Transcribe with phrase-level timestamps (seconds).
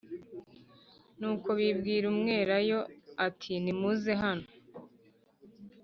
[1.19, 2.79] Nuko bibwira umwelayo
[3.27, 4.47] ati nimuze hano